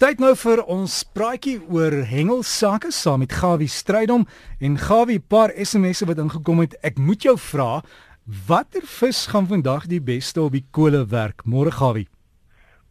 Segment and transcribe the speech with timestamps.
[0.00, 4.22] Tyd nou vir ons praatjie oor hengelsake saam met Gawie Strydom
[4.64, 6.72] en Gawie paar SMS'e wat ingekom het.
[6.80, 7.82] Ek moet jou vra,
[8.48, 11.44] watter vis gaan vandag die beste op die kolle werk?
[11.44, 12.06] Môre Gawie.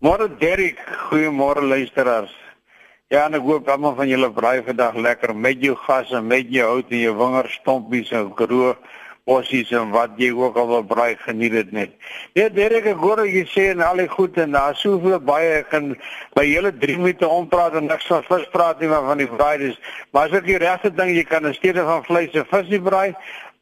[0.05, 0.77] Môre Derrick,
[1.07, 2.35] goeiemôre luisteraars.
[3.10, 6.46] Ja, en ek hoop almal van julle braai vandag lekker met jou gas en met
[6.53, 8.78] jou hout en jou wingerd stompies en kroeg
[9.29, 11.91] bossies en wat jy ook al wil braai geniet dit net.
[12.37, 15.69] Ja, Derek, ek hoor jy sê en al die goed en daar soveel baie ek
[15.73, 15.91] kan
[16.38, 19.57] by hele 3 minute ompraat en niks van vis praat nie maar van die braai
[19.61, 19.77] dis.
[20.11, 22.81] Maar as ek die regte ding jy kan in steede van vleis en vis nie
[22.89, 23.13] braai.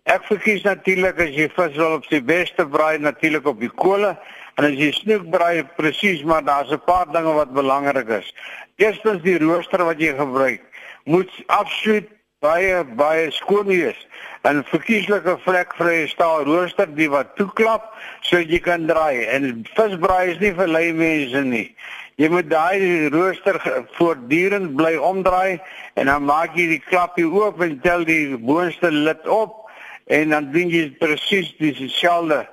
[0.07, 4.15] Ek verkies natuurlik as jy vis wil op sy beste braai natuurlik op die kolle
[4.57, 8.33] en as jy snoek braai presies maar daar's 'n paar dinge wat belangrik is.
[8.77, 10.63] Eerstens die rooster wat jy gebruik
[11.05, 12.07] moet absoluut
[12.39, 14.06] baie baie skoon wees.
[14.45, 19.25] 'n Verkieslike vlekvrye staal rooster die wat toeklap sodat jy kan draai.
[19.25, 21.75] En visbraai is nie vir lui mense nie.
[22.17, 23.59] Jy moet daai rooster
[23.97, 25.59] voortdurend bly omdraai
[25.95, 29.67] en dan maak jy die klapie oop en tel die boonste lid op
[30.05, 32.45] en dan doen jy presies dieselfde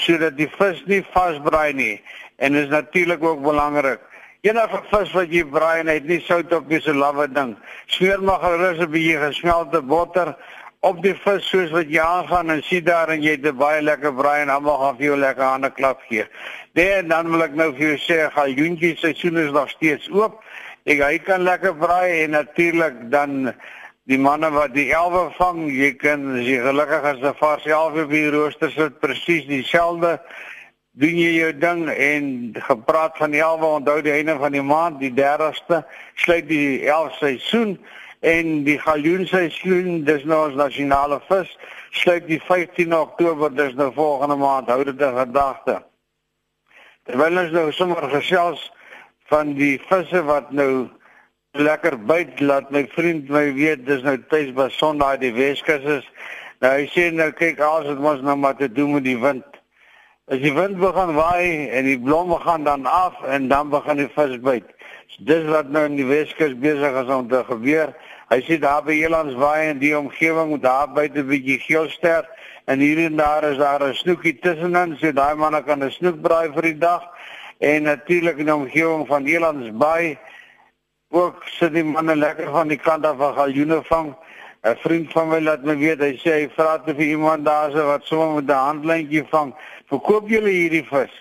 [0.00, 2.02] sodat die vis nie vasbraai nie.
[2.38, 4.00] En is natuurlik ook belangrik
[4.44, 7.54] Enige vis wat jy braai en hy het nie sout op nie, so lawwe ding.
[7.88, 10.34] Smeer maar gerus 'n bietjie gesmelte botter
[10.84, 13.82] op die vis soos wat jy aangaan en sien daar en jy het 'n baie
[13.82, 16.24] lekker braai en almal gaan vir jou lekker hande klap gee.
[16.74, 20.42] Nee, dan wil ek nou vir jou sê, galjoentjie seisoen is nog steeds oop.
[20.84, 23.54] Ek hy kan lekker braai en natuurlik dan
[24.04, 28.04] die manne wat die elwe vang, jy kan as jy gelukkig as 'n vars elwe
[28.04, 30.20] op die rooster sit presies dieselfde
[30.94, 35.00] doen jy jou ding en gepraat van die 11 onthou die einde van die maand
[35.00, 35.82] die 30ste
[36.14, 37.78] sluit die 11 seisoen
[38.24, 41.50] en die galjoen seisoen dis nou ons nasionale vis
[42.02, 45.78] sluit die 15 Oktober dis nou volgende maand hou dit in gedagte
[47.04, 48.62] terwyl ons nou sommer gesels
[49.32, 50.86] van die visse wat nou
[51.60, 56.08] lekker byt laat my vriend my weet dis nou tuis by Sondag die Weskus is
[56.64, 59.54] nou hy sê nou kyk alles het mos nou maar te doen met die wind
[60.32, 64.08] As die wind begin waai en die blomme gaan dan af en dan begin die
[64.08, 64.70] vis byt.
[65.12, 67.92] So dis wat nou in die Weskus besig is om te gebeur.
[68.34, 72.26] Hy sê daar by Elands waai en die omgewing daar buite 'n bietjie geelster
[72.66, 76.18] en hier en daar is daar 'n snoekie tussenin, so daai manne kan 'n snoek
[76.20, 77.02] braai vir die dag.
[77.60, 80.18] En natuurlik in die omgewing van Elands baai
[81.10, 84.16] ook sit die manne lekker van die kant af van galjoene vang.
[84.62, 87.82] 'n Vriend van my laat my weet, hy sê hy vra te vir iemand daarse
[87.82, 89.54] wat sommer met 'n handlyntjie vang
[89.86, 91.14] verkoop julle hierdie vis?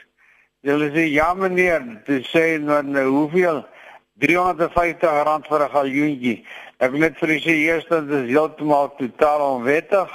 [0.63, 3.65] Hulle sê ja meneer, dit sê dan nou hoeveel
[4.19, 6.45] 350 rand vir 'n galjoentjie.
[6.79, 10.09] Ek wil net vir u sê eerstens is heeltemal totaal onwettig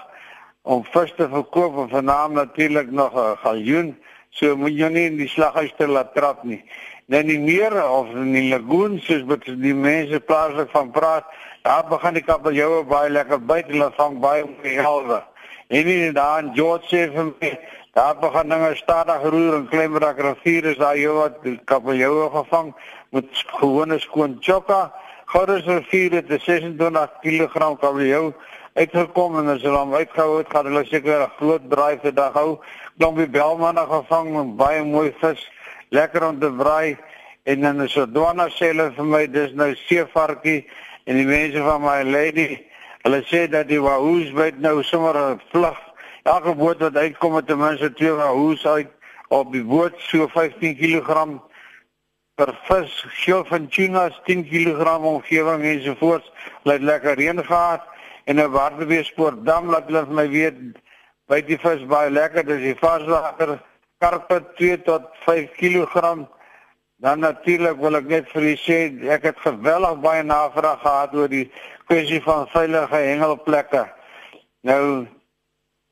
[0.62, 3.96] om vis te verkoop en vernaam natuurlik nog 'n galjoen.
[4.30, 6.62] So moet jy nie in die slaghuis te laat trap nie.
[7.06, 11.24] Dan nie meer of in die lagoon soos wat die mense plaaslik van praat.
[11.62, 15.22] Daar begin die kabeljoue baie lekker byt en hulle vang baie mooi helwe.
[15.68, 17.58] En nie daar in George sê vir my
[17.98, 22.68] Daar begin dinge stadig roer en Klemrak rivier is daar jou wat kabeljou gevang
[23.10, 24.92] met gewone skoon chokka.
[25.26, 28.34] Gouders rivier het 26 kg kabeljou
[28.74, 32.38] uitgekom en as hulle hom uitgehou het, gaan hulle seker 'n groot braai vir dag
[32.38, 32.60] hou.
[32.98, 35.50] Klompie belmanne gevang met baie mooi vis,
[35.90, 36.96] lekker om te braai.
[37.42, 40.68] En dan is dit dwana selle vir my, dis nou seevarkie
[41.04, 42.62] en die mense van my lady,
[43.02, 45.87] hulle sê dat die wahoos byt nou sommer 'n vlug
[46.22, 48.88] elke boot wat uitkom met ten minste twee hoes uit
[49.28, 51.38] op die boot so 15 kg
[52.38, 52.92] per vis,
[53.24, 56.30] geel van tunas 10 kg omgewing ensovoorts.
[56.62, 57.82] Laat lekker reën gehad
[58.24, 60.58] en 'n waterweespoort dam laat hulle vir my weet
[61.28, 63.58] by die vis baie lekker, dis die varswater
[63.98, 66.26] karpe 2 tot 5 kg.
[66.96, 68.78] Dan natuurlik wil ek net vir u sê
[69.10, 71.50] ek het geweldig baie navraag gehad oor die
[71.86, 73.86] kwessie van veilige hengelplekke.
[74.62, 75.06] Nou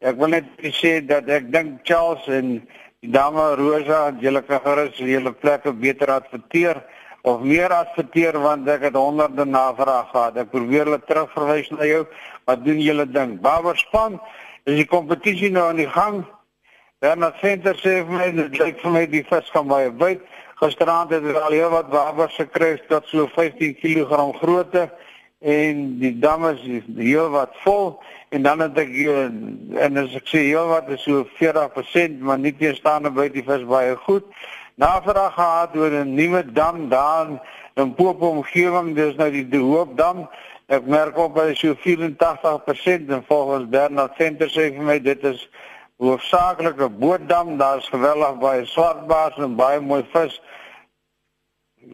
[0.04, 2.58] Ek wil net sê dat ek dink Charles en
[3.00, 6.82] die dame Rosa, julle kan gerus julle plekke beter adverteer
[7.24, 10.36] of meer adverteer want ek het honderde navraag gehad.
[10.36, 12.02] Ek probeer hulle terugverwys na jou.
[12.44, 13.38] Wat doen julle ding?
[13.40, 14.20] Baberspan,
[14.68, 16.26] is die kompetisie nou aan die gang?
[17.00, 20.20] Bernard Center sê vir my dit lyk vir my die vis gaan baie byt.
[20.60, 24.90] Gisteraand het hulle al heel wat babers gekry tot so 15 kg grootte
[25.38, 27.98] en die damme is heel wat vol
[28.28, 28.92] en dan het ek
[29.86, 33.64] en as ek sê heel wat is so 40% maar nie teestaande by die vis
[33.68, 34.24] baie goed.
[34.76, 37.40] Navraag gehad oor 'n nuwe dam daar
[37.76, 40.28] in Popo omgewing, dis nou die De Hoop dam.
[40.68, 45.48] Ek merk op by so 84% en volgens Bernard Center sê vir my dit is
[45.98, 50.40] hoofsaaklik 'n bootdam, daar's geweldig baie swartbaars en baie mooi vis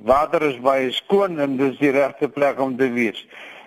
[0.01, 3.21] Water is baie skoon en dis die regte plek om te wees.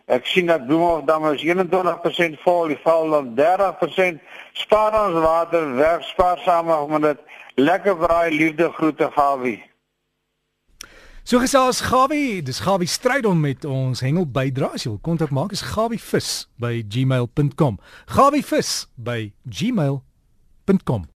[0.06, 4.19] Ek sien dat Bloemhofdam is 21% vol, die val dan 30%.
[4.54, 7.24] Spaar ons water, werk spaarsamig met dit.
[7.56, 9.63] Lekker braai liefde groete Gawie.
[11.25, 14.75] So gesels Gawie, dis Gawie stryd om met ons hengel bydra.
[14.77, 17.80] As jy wil kontak maak is gawievis by gmail.com.
[18.13, 21.10] gawievis by gmail.com